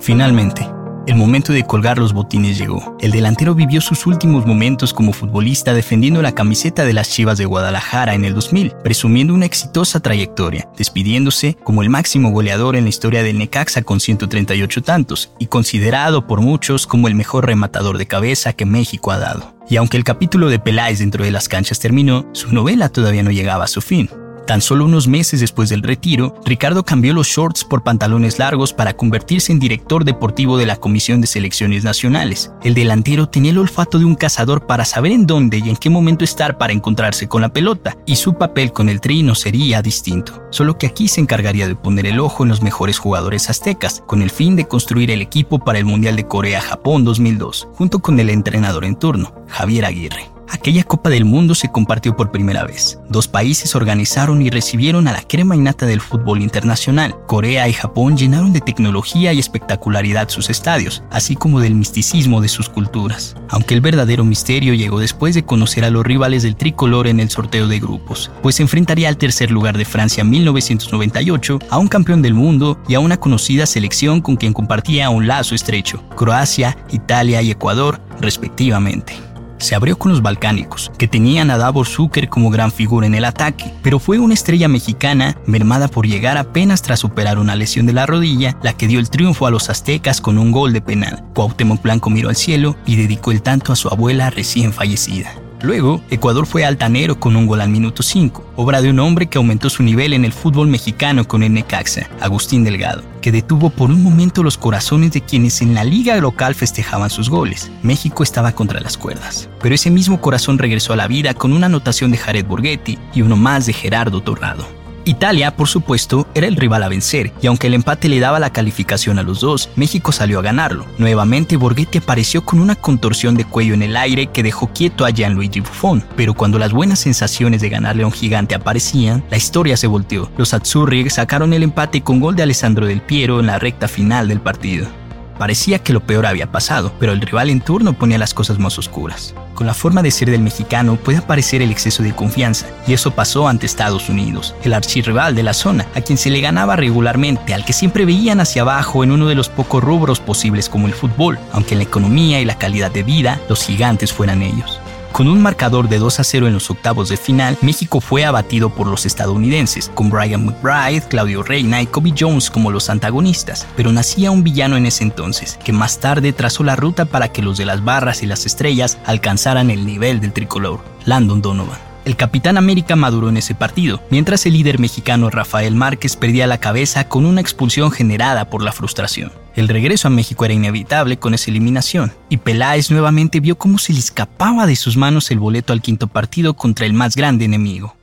Finalmente, 0.00 0.66
el 1.06 1.16
momento 1.16 1.52
de 1.52 1.64
colgar 1.64 1.98
los 1.98 2.12
botines 2.12 2.58
llegó. 2.58 2.96
El 3.00 3.10
delantero 3.10 3.54
vivió 3.54 3.80
sus 3.80 4.06
últimos 4.06 4.46
momentos 4.46 4.94
como 4.94 5.12
futbolista 5.12 5.74
defendiendo 5.74 6.22
la 6.22 6.34
camiseta 6.34 6.84
de 6.84 6.92
las 6.92 7.10
Chivas 7.10 7.38
de 7.38 7.44
Guadalajara 7.44 8.14
en 8.14 8.24
el 8.24 8.34
2000, 8.34 8.72
presumiendo 8.82 9.34
una 9.34 9.46
exitosa 9.46 10.00
trayectoria, 10.00 10.68
despidiéndose 10.76 11.56
como 11.62 11.82
el 11.82 11.90
máximo 11.90 12.30
goleador 12.30 12.76
en 12.76 12.84
la 12.84 12.90
historia 12.90 13.22
del 13.22 13.38
Necaxa 13.38 13.82
con 13.82 14.00
138 14.00 14.82
tantos 14.82 15.30
y 15.38 15.46
considerado 15.46 16.26
por 16.26 16.40
muchos 16.40 16.86
como 16.86 17.08
el 17.08 17.14
mejor 17.14 17.46
rematador 17.46 17.98
de 17.98 18.06
cabeza 18.06 18.52
que 18.52 18.66
México 18.66 19.10
ha 19.10 19.18
dado. 19.18 19.54
Y 19.68 19.76
aunque 19.76 19.96
el 19.96 20.04
capítulo 20.04 20.48
de 20.48 20.58
Peláez 20.58 20.98
dentro 20.98 21.24
de 21.24 21.30
las 21.30 21.48
canchas 21.48 21.78
terminó, 21.78 22.26
su 22.32 22.52
novela 22.52 22.88
todavía 22.88 23.22
no 23.22 23.30
llegaba 23.30 23.64
a 23.64 23.68
su 23.68 23.80
fin. 23.80 24.10
Tan 24.46 24.60
solo 24.60 24.84
unos 24.84 25.08
meses 25.08 25.40
después 25.40 25.70
del 25.70 25.82
retiro, 25.82 26.34
Ricardo 26.44 26.84
cambió 26.84 27.14
los 27.14 27.28
shorts 27.28 27.64
por 27.64 27.82
pantalones 27.82 28.38
largos 28.38 28.74
para 28.74 28.94
convertirse 28.94 29.52
en 29.52 29.58
director 29.58 30.04
deportivo 30.04 30.58
de 30.58 30.66
la 30.66 30.76
Comisión 30.76 31.22
de 31.22 31.26
Selecciones 31.26 31.82
Nacionales. 31.82 32.52
El 32.62 32.74
delantero 32.74 33.26
tenía 33.26 33.52
el 33.52 33.58
olfato 33.58 33.98
de 33.98 34.04
un 34.04 34.14
cazador 34.14 34.66
para 34.66 34.84
saber 34.84 35.12
en 35.12 35.26
dónde 35.26 35.58
y 35.64 35.70
en 35.70 35.76
qué 35.76 35.88
momento 35.88 36.24
estar 36.24 36.58
para 36.58 36.74
encontrarse 36.74 37.26
con 37.26 37.40
la 37.40 37.52
pelota, 37.52 37.96
y 38.04 38.16
su 38.16 38.34
papel 38.34 38.72
con 38.72 38.90
el 38.90 39.00
tri 39.00 39.22
no 39.22 39.34
sería 39.34 39.80
distinto, 39.80 40.42
solo 40.50 40.76
que 40.76 40.88
aquí 40.88 41.08
se 41.08 41.22
encargaría 41.22 41.66
de 41.66 41.76
poner 41.76 42.04
el 42.06 42.20
ojo 42.20 42.42
en 42.42 42.50
los 42.50 42.60
mejores 42.60 42.98
jugadores 42.98 43.48
aztecas, 43.48 44.02
con 44.06 44.20
el 44.20 44.30
fin 44.30 44.56
de 44.56 44.68
construir 44.68 45.10
el 45.10 45.22
equipo 45.22 45.58
para 45.58 45.78
el 45.78 45.86
Mundial 45.86 46.16
de 46.16 46.26
Corea-Japón 46.26 47.04
2002, 47.04 47.68
junto 47.72 48.00
con 48.00 48.20
el 48.20 48.28
entrenador 48.28 48.84
en 48.84 48.96
turno, 48.96 49.34
Javier 49.48 49.86
Aguirre. 49.86 50.33
Aquella 50.48 50.84
Copa 50.84 51.10
del 51.10 51.24
Mundo 51.24 51.54
se 51.54 51.70
compartió 51.70 52.16
por 52.16 52.30
primera 52.30 52.64
vez. 52.64 52.98
Dos 53.08 53.28
países 53.28 53.74
organizaron 53.74 54.42
y 54.42 54.50
recibieron 54.50 55.08
a 55.08 55.12
la 55.12 55.22
crema 55.22 55.56
innata 55.56 55.86
del 55.86 56.00
fútbol 56.00 56.42
internacional. 56.42 57.14
Corea 57.26 57.68
y 57.68 57.72
Japón 57.72 58.16
llenaron 58.16 58.52
de 58.52 58.60
tecnología 58.60 59.32
y 59.32 59.38
espectacularidad 59.38 60.28
sus 60.28 60.50
estadios, 60.50 61.02
así 61.10 61.36
como 61.36 61.60
del 61.60 61.74
misticismo 61.74 62.40
de 62.40 62.48
sus 62.48 62.68
culturas. 62.68 63.36
Aunque 63.48 63.74
el 63.74 63.80
verdadero 63.80 64.24
misterio 64.24 64.74
llegó 64.74 65.00
después 65.00 65.34
de 65.34 65.44
conocer 65.44 65.84
a 65.84 65.90
los 65.90 66.04
rivales 66.04 66.42
del 66.42 66.56
tricolor 66.56 67.06
en 67.06 67.20
el 67.20 67.30
sorteo 67.30 67.68
de 67.68 67.80
grupos, 67.80 68.30
pues 68.42 68.56
se 68.56 68.62
enfrentaría 68.62 69.08
al 69.08 69.16
tercer 69.16 69.50
lugar 69.50 69.78
de 69.78 69.84
Francia 69.84 70.24
1998, 70.24 71.58
a 71.70 71.78
un 71.78 71.88
campeón 71.88 72.22
del 72.22 72.34
mundo 72.34 72.78
y 72.88 72.94
a 72.94 73.00
una 73.00 73.16
conocida 73.16 73.66
selección 73.66 74.20
con 74.20 74.36
quien 74.36 74.52
compartía 74.52 75.10
un 75.10 75.26
lazo 75.26 75.54
estrecho, 75.54 76.02
Croacia, 76.16 76.76
Italia 76.90 77.42
y 77.42 77.50
Ecuador, 77.50 78.00
respectivamente 78.20 79.33
se 79.64 79.74
abrió 79.74 79.98
con 79.98 80.12
los 80.12 80.22
balcánicos, 80.22 80.92
que 80.98 81.08
tenían 81.08 81.50
a 81.50 81.58
Davor 81.58 81.86
Zucker 81.86 82.28
como 82.28 82.50
gran 82.50 82.70
figura 82.70 83.06
en 83.06 83.14
el 83.14 83.24
ataque, 83.24 83.72
pero 83.82 83.98
fue 83.98 84.18
una 84.18 84.34
estrella 84.34 84.68
mexicana, 84.68 85.36
mermada 85.46 85.88
por 85.88 86.06
llegar 86.06 86.36
apenas 86.36 86.82
tras 86.82 87.00
superar 87.00 87.38
una 87.38 87.56
lesión 87.56 87.86
de 87.86 87.92
la 87.92 88.06
rodilla, 88.06 88.56
la 88.62 88.74
que 88.74 88.86
dio 88.86 89.00
el 89.00 89.10
triunfo 89.10 89.46
a 89.46 89.50
los 89.50 89.70
aztecas 89.70 90.20
con 90.20 90.38
un 90.38 90.52
gol 90.52 90.72
de 90.72 90.80
penal. 90.80 91.24
Cuauhtémoc 91.34 91.82
Blanco 91.82 92.10
miró 92.10 92.28
al 92.28 92.36
cielo 92.36 92.76
y 92.86 92.96
dedicó 92.96 93.32
el 93.32 93.42
tanto 93.42 93.72
a 93.72 93.76
su 93.76 93.88
abuela 93.88 94.30
recién 94.30 94.72
fallecida. 94.72 95.32
Luego, 95.64 96.02
Ecuador 96.10 96.44
fue 96.46 96.66
altanero 96.66 97.18
con 97.18 97.36
un 97.36 97.46
gol 97.46 97.62
al 97.62 97.70
minuto 97.70 98.02
5, 98.02 98.52
obra 98.56 98.82
de 98.82 98.90
un 98.90 98.98
hombre 98.98 99.28
que 99.28 99.38
aumentó 99.38 99.70
su 99.70 99.82
nivel 99.82 100.12
en 100.12 100.26
el 100.26 100.34
fútbol 100.34 100.68
mexicano 100.68 101.26
con 101.26 101.42
el 101.42 101.54
Necaxa, 101.54 102.10
Agustín 102.20 102.64
Delgado, 102.64 103.02
que 103.22 103.32
detuvo 103.32 103.70
por 103.70 103.88
un 103.88 104.02
momento 104.02 104.42
los 104.42 104.58
corazones 104.58 105.12
de 105.12 105.22
quienes 105.22 105.62
en 105.62 105.72
la 105.72 105.82
liga 105.82 106.16
local 106.16 106.54
festejaban 106.54 107.08
sus 107.08 107.30
goles. 107.30 107.70
México 107.82 108.22
estaba 108.22 108.52
contra 108.52 108.78
las 108.78 108.98
cuerdas, 108.98 109.48
pero 109.62 109.74
ese 109.74 109.90
mismo 109.90 110.20
corazón 110.20 110.58
regresó 110.58 110.92
a 110.92 110.96
la 110.96 111.08
vida 111.08 111.32
con 111.32 111.54
una 111.54 111.64
anotación 111.64 112.10
de 112.10 112.18
Jared 112.18 112.44
Borghetti 112.44 112.98
y 113.14 113.22
uno 113.22 113.36
más 113.36 113.64
de 113.64 113.72
Gerardo 113.72 114.20
Torrado. 114.20 114.83
Italia, 115.06 115.54
por 115.54 115.68
supuesto, 115.68 116.26
era 116.34 116.46
el 116.46 116.56
rival 116.56 116.82
a 116.82 116.88
vencer, 116.88 117.32
y 117.42 117.46
aunque 117.46 117.66
el 117.66 117.74
empate 117.74 118.08
le 118.08 118.20
daba 118.20 118.38
la 118.38 118.52
calificación 118.52 119.18
a 119.18 119.22
los 119.22 119.40
dos, 119.40 119.68
México 119.76 120.12
salió 120.12 120.38
a 120.38 120.42
ganarlo. 120.42 120.86
Nuevamente, 120.96 121.56
Borghetti 121.56 121.98
apareció 121.98 122.44
con 122.44 122.58
una 122.58 122.74
contorsión 122.74 123.34
de 123.34 123.44
cuello 123.44 123.74
en 123.74 123.82
el 123.82 123.96
aire 123.96 124.28
que 124.28 124.42
dejó 124.42 124.68
quieto 124.68 125.04
a 125.04 125.10
Gianluigi 125.10 125.60
Buffon, 125.60 126.02
pero 126.16 126.34
cuando 126.34 126.58
las 126.58 126.72
buenas 126.72 127.00
sensaciones 127.00 127.60
de 127.60 127.68
ganarle 127.68 128.04
a 128.04 128.06
un 128.06 128.12
gigante 128.12 128.54
aparecían, 128.54 129.24
la 129.30 129.36
historia 129.36 129.76
se 129.76 129.86
volteó. 129.86 130.30
Los 130.38 130.54
Azzurri 130.54 131.10
sacaron 131.10 131.52
el 131.52 131.62
empate 131.62 132.02
con 132.02 132.20
gol 132.20 132.34
de 132.36 132.44
Alessandro 132.44 132.86
Del 132.86 133.02
Piero 133.02 133.40
en 133.40 133.46
la 133.46 133.58
recta 133.58 133.88
final 133.88 134.28
del 134.28 134.40
partido. 134.40 135.03
Parecía 135.38 135.80
que 135.80 135.92
lo 135.92 136.00
peor 136.00 136.26
había 136.26 136.50
pasado, 136.50 136.92
pero 137.00 137.12
el 137.12 137.20
rival 137.20 137.50
en 137.50 137.60
turno 137.60 137.92
ponía 137.92 138.18
las 138.18 138.34
cosas 138.34 138.58
más 138.58 138.78
oscuras. 138.78 139.34
Con 139.54 139.66
la 139.66 139.74
forma 139.74 140.02
de 140.02 140.10
ser 140.10 140.30
del 140.30 140.42
mexicano 140.42 140.96
puede 140.96 141.18
aparecer 141.18 141.62
el 141.62 141.70
exceso 141.70 142.02
de 142.02 142.14
confianza, 142.14 142.66
y 142.86 142.92
eso 142.92 143.12
pasó 143.12 143.48
ante 143.48 143.66
Estados 143.66 144.08
Unidos, 144.08 144.54
el 144.64 144.74
archirrival 144.74 145.34
de 145.34 145.42
la 145.42 145.54
zona, 145.54 145.86
a 145.94 146.00
quien 146.00 146.18
se 146.18 146.30
le 146.30 146.40
ganaba 146.40 146.76
regularmente, 146.76 147.54
al 147.54 147.64
que 147.64 147.72
siempre 147.72 148.04
veían 148.04 148.40
hacia 148.40 148.62
abajo 148.62 149.04
en 149.04 149.12
uno 149.12 149.26
de 149.26 149.34
los 149.34 149.48
pocos 149.48 149.82
rubros 149.82 150.20
posibles 150.20 150.68
como 150.68 150.86
el 150.86 150.94
fútbol, 150.94 151.38
aunque 151.52 151.74
en 151.74 151.78
la 151.78 151.84
economía 151.84 152.40
y 152.40 152.44
la 152.44 152.58
calidad 152.58 152.90
de 152.90 153.02
vida 153.02 153.40
los 153.48 153.64
gigantes 153.64 154.12
fueran 154.12 154.42
ellos. 154.42 154.80
Con 155.14 155.28
un 155.28 155.40
marcador 155.40 155.88
de 155.88 156.00
2 156.00 156.18
a 156.18 156.24
0 156.24 156.48
en 156.48 156.54
los 156.54 156.72
octavos 156.72 157.08
de 157.08 157.16
final, 157.16 157.56
México 157.60 158.00
fue 158.00 158.24
abatido 158.24 158.70
por 158.70 158.88
los 158.88 159.06
estadounidenses, 159.06 159.88
con 159.94 160.10
Brian 160.10 160.44
McBride, 160.44 161.06
Claudio 161.06 161.44
Reina 161.44 161.80
y 161.80 161.86
Kobe 161.86 162.12
Jones 162.18 162.50
como 162.50 162.72
los 162.72 162.90
antagonistas, 162.90 163.64
pero 163.76 163.92
nacía 163.92 164.32
un 164.32 164.42
villano 164.42 164.76
en 164.76 164.86
ese 164.86 165.04
entonces, 165.04 165.56
que 165.64 165.72
más 165.72 166.00
tarde 166.00 166.32
trazó 166.32 166.64
la 166.64 166.74
ruta 166.74 167.04
para 167.04 167.28
que 167.28 167.42
los 167.42 167.56
de 167.58 167.64
las 167.64 167.84
barras 167.84 168.24
y 168.24 168.26
las 168.26 168.44
estrellas 168.44 168.98
alcanzaran 169.06 169.70
el 169.70 169.86
nivel 169.86 170.20
del 170.20 170.32
tricolor, 170.32 170.80
Landon 171.04 171.42
Donovan. 171.42 171.78
El 172.04 172.16
capitán 172.16 172.58
América 172.58 172.96
maduró 172.96 173.28
en 173.28 173.36
ese 173.36 173.54
partido, 173.54 174.02
mientras 174.10 174.44
el 174.46 174.54
líder 174.54 174.80
mexicano 174.80 175.30
Rafael 175.30 175.76
Márquez 175.76 176.16
perdía 176.16 176.48
la 176.48 176.58
cabeza 176.58 177.08
con 177.08 177.24
una 177.24 177.40
expulsión 177.40 177.92
generada 177.92 178.50
por 178.50 178.64
la 178.64 178.72
frustración. 178.72 179.43
El 179.56 179.68
regreso 179.68 180.08
a 180.08 180.10
México 180.10 180.44
era 180.44 180.54
inevitable 180.54 181.18
con 181.18 181.32
esa 181.32 181.50
eliminación, 181.50 182.12
y 182.28 182.38
Peláez 182.38 182.90
nuevamente 182.90 183.38
vio 183.38 183.56
cómo 183.56 183.78
se 183.78 183.92
le 183.92 184.00
escapaba 184.00 184.66
de 184.66 184.74
sus 184.74 184.96
manos 184.96 185.30
el 185.30 185.38
boleto 185.38 185.72
al 185.72 185.80
quinto 185.80 186.08
partido 186.08 186.54
contra 186.54 186.86
el 186.86 186.92
más 186.92 187.14
grande 187.14 187.44
enemigo. 187.44 187.96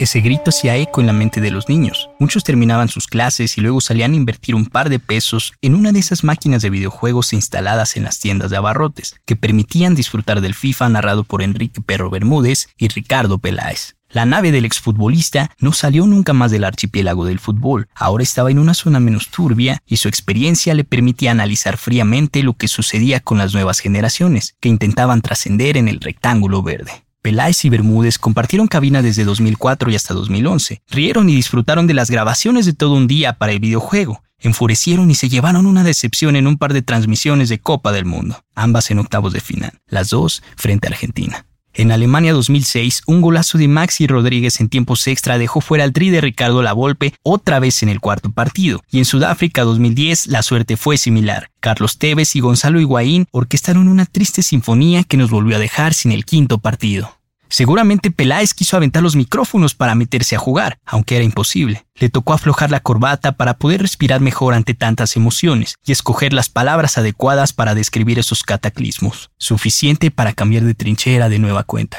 Ese 0.00 0.20
grito 0.20 0.50
hacía 0.50 0.76
eco 0.76 1.00
en 1.00 1.06
la 1.06 1.12
mente 1.12 1.40
de 1.40 1.52
los 1.52 1.68
niños. 1.68 2.10
Muchos 2.18 2.42
terminaban 2.42 2.88
sus 2.88 3.06
clases 3.06 3.56
y 3.56 3.60
luego 3.60 3.80
salían 3.80 4.12
a 4.12 4.16
invertir 4.16 4.56
un 4.56 4.66
par 4.66 4.88
de 4.88 4.98
pesos 4.98 5.52
en 5.62 5.76
una 5.76 5.92
de 5.92 6.00
esas 6.00 6.24
máquinas 6.24 6.62
de 6.62 6.70
videojuegos 6.70 7.32
instaladas 7.32 7.96
en 7.96 8.02
las 8.02 8.18
tiendas 8.18 8.50
de 8.50 8.56
abarrotes, 8.56 9.14
que 9.24 9.36
permitían 9.36 9.94
disfrutar 9.94 10.40
del 10.40 10.54
FIFA 10.54 10.88
narrado 10.88 11.22
por 11.22 11.42
Enrique 11.42 11.80
Perro 11.80 12.10
Bermúdez 12.10 12.68
y 12.76 12.88
Ricardo 12.88 13.38
Peláez. 13.38 13.94
La 14.14 14.26
nave 14.26 14.52
del 14.52 14.64
exfutbolista 14.64 15.50
no 15.58 15.72
salió 15.72 16.06
nunca 16.06 16.32
más 16.32 16.52
del 16.52 16.62
archipiélago 16.62 17.24
del 17.24 17.40
fútbol. 17.40 17.88
Ahora 17.96 18.22
estaba 18.22 18.52
en 18.52 18.60
una 18.60 18.72
zona 18.72 19.00
menos 19.00 19.28
turbia 19.28 19.82
y 19.86 19.96
su 19.96 20.06
experiencia 20.06 20.72
le 20.72 20.84
permitía 20.84 21.32
analizar 21.32 21.76
fríamente 21.76 22.44
lo 22.44 22.54
que 22.54 22.68
sucedía 22.68 23.18
con 23.18 23.38
las 23.38 23.54
nuevas 23.54 23.80
generaciones, 23.80 24.54
que 24.60 24.68
intentaban 24.68 25.20
trascender 25.20 25.76
en 25.76 25.88
el 25.88 26.00
rectángulo 26.00 26.62
verde. 26.62 26.92
Peláez 27.22 27.64
y 27.64 27.70
Bermúdez 27.70 28.18
compartieron 28.18 28.68
cabina 28.68 29.02
desde 29.02 29.24
2004 29.24 29.90
y 29.90 29.96
hasta 29.96 30.14
2011. 30.14 30.82
Rieron 30.90 31.28
y 31.28 31.34
disfrutaron 31.34 31.88
de 31.88 31.94
las 31.94 32.08
grabaciones 32.08 32.66
de 32.66 32.72
todo 32.72 32.94
un 32.94 33.08
día 33.08 33.36
para 33.36 33.50
el 33.50 33.58
videojuego. 33.58 34.22
Enfurecieron 34.38 35.10
y 35.10 35.16
se 35.16 35.28
llevaron 35.28 35.66
una 35.66 35.82
decepción 35.82 36.36
en 36.36 36.46
un 36.46 36.56
par 36.56 36.72
de 36.72 36.82
transmisiones 36.82 37.48
de 37.48 37.58
Copa 37.58 37.90
del 37.90 38.04
Mundo, 38.04 38.44
ambas 38.54 38.92
en 38.92 39.00
octavos 39.00 39.32
de 39.32 39.40
final, 39.40 39.72
las 39.88 40.10
dos 40.10 40.40
frente 40.54 40.86
a 40.86 40.90
Argentina. 40.90 41.46
En 41.76 41.90
Alemania 41.90 42.32
2006, 42.32 43.02
un 43.06 43.20
golazo 43.20 43.58
de 43.58 43.66
Maxi 43.66 44.06
Rodríguez 44.06 44.60
en 44.60 44.68
tiempos 44.68 45.08
extra 45.08 45.38
dejó 45.38 45.60
fuera 45.60 45.82
al 45.82 45.92
tri 45.92 46.10
de 46.10 46.20
Ricardo 46.20 46.62
Lavolpe 46.62 47.14
otra 47.24 47.58
vez 47.58 47.82
en 47.82 47.88
el 47.88 47.98
cuarto 47.98 48.30
partido. 48.30 48.80
Y 48.92 48.98
en 48.98 49.04
Sudáfrica 49.04 49.64
2010 49.64 50.28
la 50.28 50.44
suerte 50.44 50.76
fue 50.76 50.98
similar. 50.98 51.50
Carlos 51.58 51.98
Tevez 51.98 52.36
y 52.36 52.40
Gonzalo 52.40 52.78
Higuaín 52.78 53.26
orquestaron 53.32 53.88
una 53.88 54.06
triste 54.06 54.42
sinfonía 54.42 55.02
que 55.02 55.16
nos 55.16 55.30
volvió 55.30 55.56
a 55.56 55.60
dejar 55.60 55.94
sin 55.94 56.12
el 56.12 56.24
quinto 56.24 56.58
partido. 56.58 57.18
Seguramente 57.54 58.10
Peláez 58.10 58.52
quiso 58.52 58.76
aventar 58.76 59.00
los 59.00 59.14
micrófonos 59.14 59.76
para 59.76 59.94
meterse 59.94 60.34
a 60.34 60.40
jugar, 60.40 60.80
aunque 60.84 61.14
era 61.14 61.24
imposible. 61.24 61.86
Le 61.94 62.08
tocó 62.08 62.32
aflojar 62.32 62.72
la 62.72 62.80
corbata 62.80 63.36
para 63.36 63.58
poder 63.58 63.80
respirar 63.80 64.20
mejor 64.20 64.54
ante 64.54 64.74
tantas 64.74 65.14
emociones 65.14 65.76
y 65.86 65.92
escoger 65.92 66.32
las 66.32 66.48
palabras 66.48 66.98
adecuadas 66.98 67.52
para 67.52 67.76
describir 67.76 68.18
esos 68.18 68.42
cataclismos, 68.42 69.30
suficiente 69.38 70.10
para 70.10 70.32
cambiar 70.32 70.64
de 70.64 70.74
trinchera 70.74 71.28
de 71.28 71.38
nueva 71.38 71.62
cuenta. 71.62 71.98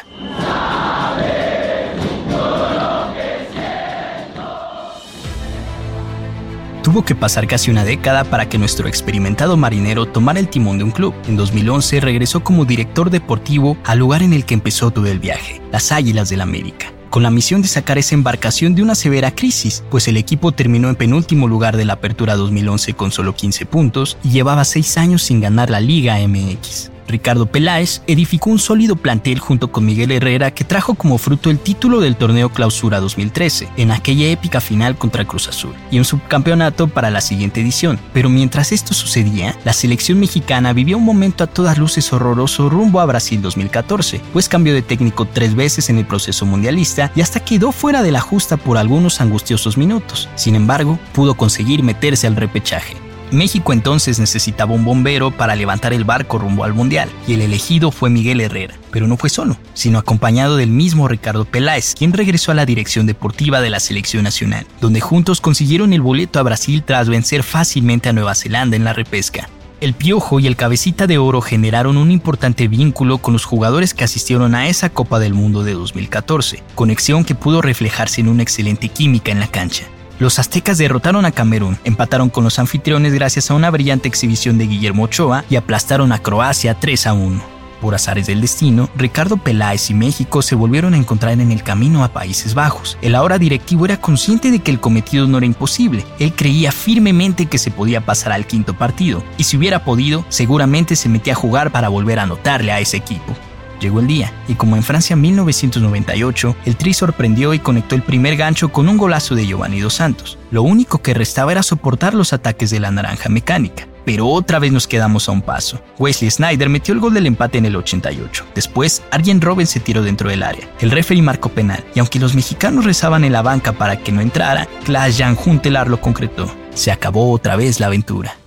Tuvo 6.86 7.04
que 7.04 7.15
pasar 7.15 7.48
casi 7.48 7.72
una 7.72 7.84
década 7.84 8.25
para 8.25 8.48
que 8.48 8.60
nuestro 8.60 8.88
experimentado 8.88 9.58
marinero 9.58 10.06
tomara 10.06 10.39
el 10.39 10.50
timón 10.50 10.77
de 10.77 10.84
un 10.84 10.92
club. 10.92 11.15
En 11.27 11.36
2011 11.36 12.00
regresó 12.00 12.44
como 12.44 12.63
director 12.63 13.10
deportivo 13.10 13.75
al 13.86 13.98
lugar 13.98 14.22
en 14.22 14.34
el 14.34 14.46
que 14.46 14.54
empezó 14.54 14.92
todo 14.92 15.08
el 15.08 15.18
viaje, 15.18 15.63
las 15.72 15.92
Águilas 15.92 16.30
del 16.30 16.42
América 16.42 16.94
con 17.10 17.24
la 17.24 17.32
misión 17.32 17.62
de 17.62 17.70
sacar 17.70 17.98
esa 17.98 18.13
embarcación 18.13 18.75
de 18.75 18.84
una 18.84 18.94
severa 18.94 19.34
crisis, 19.34 19.86
pues 19.89 20.10
el 20.10 20.18
equipo 20.18 20.51
terminó 20.51 20.89
en 20.89 20.98
penúltimo 20.98 21.48
lugar 21.48 21.77
de 21.77 21.86
la 21.86 21.94
Apertura 21.94 22.36
2011 22.36 22.94
con 22.94 23.10
solo 23.10 23.34
15 23.34 23.65
puntos 23.65 24.18
y 24.22 24.32
llevaba 24.32 24.65
6 24.65 24.98
años 24.98 25.24
sin 25.24 25.39
ganar 25.39 25.70
la 25.70 25.80
Liga 25.80 26.18
MX. 26.27 26.92
Ricardo 27.07 27.45
Peláez 27.45 28.01
edificó 28.07 28.50
un 28.50 28.59
sólido 28.59 28.95
plantel 28.95 29.39
junto 29.39 29.71
con 29.71 29.85
Miguel 29.85 30.12
Herrera 30.12 30.51
que 30.51 30.63
trajo 30.63 30.95
como 30.95 31.17
fruto 31.17 31.50
el 31.50 31.59
título 31.59 32.00
del 32.01 32.15
torneo 32.15 32.50
Clausura 32.50 33.00
2013, 33.00 33.69
en 33.77 33.91
aquella 33.91 34.27
épica 34.27 34.62
final 34.62 34.97
contra 34.97 35.25
Cruz 35.25 35.47
Azul, 35.47 35.74
y 35.91 36.00
un 36.00 36.05
subcampeonato 36.05 36.88
para 36.88 37.09
la 37.09 37.21
siguiente 37.21 37.62
edición. 37.62 38.00
Pero 38.13 38.29
mientras 38.29 38.71
esto 38.71 38.93
sucedía, 38.93 39.55
la 39.65 39.74
selección 39.74 40.19
mexicana 40.19 40.74
vivía 40.74 40.97
un 40.97 41.05
momento 41.05 41.43
a 41.43 41.47
todas 41.47 41.77
luces 41.77 42.12
horroroso 42.12 42.69
rumbo 42.69 43.00
a 43.00 43.05
Brasil 43.05 43.41
2014, 43.41 44.21
pues 44.33 44.50
cambió 44.50 44.74
de 44.74 44.81
técnico 44.81 45.25
tres 45.25 45.55
veces 45.55 45.89
en 45.89 45.97
el 45.97 46.05
proceso 46.05 46.45
mundialista 46.45 47.12
y 47.15 47.21
hasta 47.21 47.39
quedó 47.39 47.71
fuera 47.71 48.03
de 48.03 48.12
la 48.12 48.21
justa 48.21 48.57
por 48.57 48.77
algunos 48.77 49.21
angustiosos 49.21 49.77
minutos. 49.77 50.29
Sin 50.35 50.55
embargo, 50.55 51.00
pudo 51.13 51.35
conseguir 51.35 51.83
meterse 51.83 52.27
al 52.27 52.35
repechaje. 52.35 53.04
México 53.32 53.74
entonces 53.74 54.20
necesitaba 54.20 54.74
un 54.74 54.86
bombero 54.86 55.32
para 55.32 55.55
levantar 55.55 55.94
el 55.94 56.03
barco 56.03 56.38
rumbo 56.38 56.63
al 56.63 56.74
Mundial, 56.74 57.10
y 57.27 57.34
el 57.34 57.41
elegido 57.41 57.91
fue 57.91 58.10
Miguel 58.10 58.41
Herrera, 58.41 58.75
pero 58.91 59.08
no 59.08 59.17
fue 59.17 59.29
solo, 59.29 59.58
sino 59.74 59.98
acompañado 59.98 60.58
del 60.58 60.70
mismo 60.70 61.08
Ricardo 61.08 61.46
Peláez, 61.46 61.96
quien 61.96 62.13
regresó 62.13 62.51
a 62.51 62.55
la 62.55 62.65
dirección 62.65 63.05
deportiva 63.05 63.62
de 63.62 63.70
la 63.70 63.79
selección 63.79 64.24
nacional, 64.24 64.65
donde 64.82 65.01
juntos 65.01 65.41
consiguieron 65.41 65.94
el 65.94 66.01
boleto 66.01 66.39
a 66.39 66.44
Brasil 66.44 66.84
tras 66.84 67.10
vencer 67.10 67.44
fácilmente 67.44 68.10
a 68.10 68.13
Nueva 68.13 68.36
Zelanda 68.36 68.75
en 68.75 68.84
la 68.84 68.94
repesca. 68.94 69.50
El 69.82 69.94
Piojo 69.94 70.39
y 70.39 70.48
el 70.48 70.55
Cabecita 70.55 71.05
de 71.05 71.17
Oro 71.17 71.41
generaron 71.41 71.98
un 71.98 72.10
importante 72.10 72.67
vínculo 72.67 73.17
con 73.17 73.34
los 73.34 73.44
jugadores 73.44 73.94
que 73.94 74.05
asistieron 74.05 74.55
a 74.55 74.70
esa 74.70 74.89
Copa 74.89 75.20
del 75.20 75.34
Mundo 75.34 75.63
de 75.63 75.74
2014, 75.74 76.63
conexión 76.75 77.25
que 77.25 77.36
pudo 77.36 77.62
reflejarse 77.62 78.22
en 78.22 78.29
una 78.29 78.44
excelente 78.44 78.88
química 78.88 79.32
en 79.32 79.41
la 79.41 79.48
cancha. 79.48 79.84
Los 80.17 80.39
aztecas 80.39 80.77
derrotaron 80.77 81.25
a 81.25 81.31
Camerún, 81.31 81.77
empataron 81.84 82.29
con 82.29 82.45
los 82.45 82.57
anfitriones 82.57 83.13
gracias 83.13 83.51
a 83.51 83.53
una 83.53 83.69
brillante 83.69 84.07
exhibición 84.07 84.57
de 84.57 84.67
Guillermo 84.67 85.03
Ochoa 85.03 85.43
y 85.50 85.57
aplastaron 85.57 86.13
a 86.13 86.19
Croacia 86.19 86.79
3 86.79 87.07
a 87.07 87.13
1. 87.13 87.55
Por 87.81 87.95
azares 87.95 88.25
del 88.25 88.39
destino, 88.39 88.89
Ricardo 88.95 89.36
Peláez 89.36 89.89
y 89.89 89.93
México 89.93 90.41
se 90.41 90.55
volvieron 90.55 90.93
a 90.93 90.98
encontrar 90.98 91.34
en 91.34 91.51
el 91.51 91.63
camino 91.63 92.05
a 92.05 92.13
Países 92.13 92.53
Bajos. 92.53 92.98
El 93.01 93.13
ahora 93.13 93.38
directivo 93.38 93.84
era 93.84 93.98
consciente 93.98 94.51
de 94.51 94.60
que 94.60 94.72
el 94.72 94.79
cometido 94.79 95.27
no 95.27 95.38
era 95.38 95.45
imposible. 95.45 96.05
Él 96.17 96.34
creía 96.34 96.72
firmemente 96.72 97.48
que 97.48 97.57
se 97.57 97.69
podía 97.69 98.00
pasar 98.00 98.31
al 98.31 98.48
quinto 98.48 98.74
partido, 98.74 99.22
y 99.38 99.43
si 99.43 99.57
hubiera 99.57 99.84
podido, 99.84 100.24
seguramente 100.29 100.95
se 100.95 101.10
metía 101.10 101.34
a 101.34 101.36
jugar 101.36 101.72
para 101.72 101.89
volver 101.89 102.19
a 102.19 102.24
anotarle 102.24 102.72
a 102.72 102.79
ese 102.79 102.95
equipo. 102.95 103.36
Llegó 103.79 104.00
el 104.00 104.08
día, 104.08 104.32
y 104.48 104.55
como 104.55 104.75
en 104.75 104.84
Francia 104.84 105.15
1998, 105.15 106.55
el 106.65 106.75
Tri 106.75 106.94
sorprendió 106.94 107.53
y 107.53 107.60
conectó 107.60 107.96
el 107.96 108.03
primer 108.03 108.38
gancho 108.38 108.70
con 108.70 108.88
un 108.88 108.98
golazo 108.98 109.36
de 109.36 109.46
Giovanni 109.46 109.79
Dos 109.79 109.96
Santos. 109.96 110.38
Lo 110.51 110.63
único 110.63 111.01
que 111.01 111.13
restaba 111.13 111.51
era 111.51 111.63
soportar 111.63 112.13
los 112.13 112.34
ataques 112.34 112.70
de 112.70 112.79
la 112.79 112.91
naranja 112.91 113.29
mecánica. 113.29 113.88
Pero 114.05 114.27
otra 114.27 114.60
vez 114.60 114.72
nos 114.72 114.88
quedamos 114.88 115.27
a 115.27 115.32
un 115.32 115.41
paso. 115.41 115.82
Wesley 115.98 116.29
Snyder 116.29 116.70
metió 116.70 116.94
el 116.94 117.00
gol 117.00 117.15
del 117.15 117.25
empate 117.25 117.58
en 117.58 117.65
el 117.65 117.75
88. 117.75 118.46
Después, 118.53 119.01
Arjen 119.10 119.41
Robben 119.41 119.65
se 119.65 119.79
tiró 119.79 120.03
dentro 120.03 120.29
del 120.29 120.44
área. 120.44 120.70
El 120.79 120.91
referee 120.91 121.24
marcó 121.24 121.50
penal, 121.50 121.84
y 121.96 122.00
aunque 122.00 122.20
los 122.20 122.36
mexicanos 122.36 122.86
rezaban 122.86 123.24
en 123.24 123.34
la 123.34 123.41
banca 123.41 123.74
para 123.74 123.98
que 123.98 124.12
no 124.12 124.22
entrara, 124.22 124.67
Klaas 124.84 125.17
Jan 125.17 125.36
Juntelar 125.36 125.89
lo 125.89 126.00
concretó. 126.00 126.53
Se 126.75 126.91
acabó 126.91 127.32
otra 127.32 127.55
vez 127.55 127.79
la 127.79 127.88
aventura. 127.88 128.38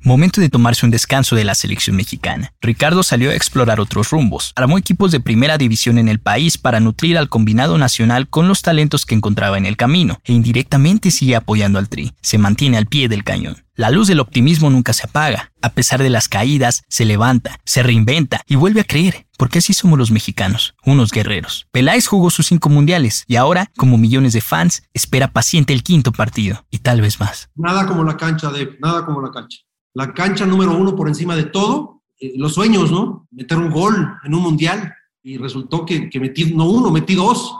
Momento 0.00 0.40
de 0.40 0.48
tomarse 0.48 0.86
un 0.86 0.92
descanso 0.92 1.34
de 1.34 1.44
la 1.44 1.56
selección 1.56 1.96
mexicana. 1.96 2.52
Ricardo 2.60 3.02
salió 3.02 3.30
a 3.30 3.34
explorar 3.34 3.80
otros 3.80 4.10
rumbos. 4.10 4.52
Armó 4.54 4.78
equipos 4.78 5.10
de 5.10 5.20
primera 5.20 5.58
división 5.58 5.98
en 5.98 6.08
el 6.08 6.20
país 6.20 6.56
para 6.56 6.78
nutrir 6.78 7.18
al 7.18 7.28
combinado 7.28 7.78
nacional 7.78 8.28
con 8.28 8.46
los 8.46 8.62
talentos 8.62 9.04
que 9.04 9.16
encontraba 9.16 9.58
en 9.58 9.66
el 9.66 9.76
camino, 9.76 10.20
e 10.24 10.32
indirectamente 10.32 11.10
sigue 11.10 11.34
apoyando 11.34 11.78
al 11.78 11.88
Tri. 11.88 12.12
Se 12.22 12.38
mantiene 12.38 12.76
al 12.76 12.86
pie 12.86 13.08
del 13.08 13.24
cañón. 13.24 13.64
La 13.74 13.90
luz 13.90 14.08
del 14.08 14.20
optimismo 14.20 14.70
nunca 14.70 14.92
se 14.92 15.06
apaga. 15.06 15.52
A 15.62 15.70
pesar 15.70 16.02
de 16.02 16.10
las 16.10 16.28
caídas, 16.28 16.82
se 16.88 17.04
levanta, 17.04 17.58
se 17.64 17.82
reinventa 17.82 18.42
y 18.46 18.56
vuelve 18.56 18.80
a 18.80 18.84
creer, 18.84 19.26
porque 19.36 19.58
así 19.58 19.72
somos 19.72 19.98
los 19.98 20.10
mexicanos, 20.10 20.74
unos 20.84 21.10
guerreros. 21.10 21.66
Peláez 21.70 22.06
jugó 22.06 22.30
sus 22.30 22.46
cinco 22.46 22.70
mundiales 22.70 23.24
y 23.26 23.36
ahora, 23.36 23.70
como 23.76 23.98
millones 23.98 24.32
de 24.32 24.40
fans, 24.40 24.82
espera 24.94 25.32
paciente 25.32 25.72
el 25.72 25.82
quinto 25.82 26.12
partido 26.12 26.66
y 26.70 26.78
tal 26.78 27.00
vez 27.00 27.20
más. 27.20 27.50
Nada 27.54 27.86
como 27.86 28.04
la 28.04 28.16
cancha, 28.16 28.50
de 28.50 28.76
nada 28.80 29.04
como 29.04 29.20
la 29.20 29.30
cancha. 29.30 29.58
La 29.98 30.14
cancha 30.14 30.46
número 30.46 30.76
uno 30.76 30.94
por 30.94 31.08
encima 31.08 31.34
de 31.34 31.44
todo, 31.44 32.02
eh, 32.20 32.32
los 32.36 32.54
sueños, 32.54 32.90
¿no? 32.90 33.26
Meter 33.30 33.58
un 33.58 33.70
gol 33.70 33.94
en 34.24 34.34
un 34.34 34.42
mundial 34.42 34.94
y 35.22 35.36
resultó 35.36 35.84
que, 35.84 36.10
metí, 36.20 36.54
no 36.54 36.70
uno, 36.70 36.90
metí 36.90 37.14
dos 37.14 37.54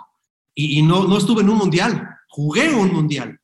y, 0.54 0.78
y 0.78 0.82
no, 0.82 1.06
no 1.06 1.18
estuve 1.18 1.42
en 1.42 1.50
un 1.50 1.58
mundial, 1.58 2.08
jugué 2.28 2.72
un 2.74 2.92
mundial 2.92 3.38